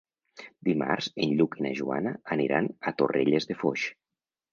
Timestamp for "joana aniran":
1.79-2.71